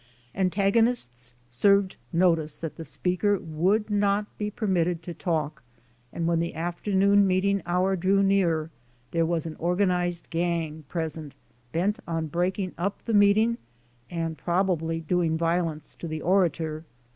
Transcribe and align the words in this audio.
Antag 0.33 0.73
onists 0.73 1.33
served 1.51 1.95
notice 2.11 2.57
that 2.57 2.75
the 2.75 2.83
speaker 2.83 3.37
would 3.37 3.91
not 3.91 4.25
be 4.39 4.49
permitted 4.49 5.03
to 5.03 5.13
talk, 5.13 5.61
and 6.11 6.25
when 6.25 6.39
the 6.39 6.55
afternoon 6.55 7.27
meeting 7.27 7.61
hour 7.67 7.95
drew 7.95 8.23
near 8.23 8.71
there 9.11 9.27
was 9.27 9.45
an 9.45 9.55
organized 9.59 10.27
gang 10.31 10.85
present 10.89 11.35
bent 11.71 11.99
on 12.07 12.25
breaking 12.25 12.73
up 12.79 13.05
the 13.05 13.13
meet 13.13 13.37
ing 13.37 13.59
and 14.09 14.39
probably 14.39 15.01
doing 15.01 15.37
violence 15.37 15.93
to 15.93 16.07
the 16.07 16.23
orator. 16.23 16.83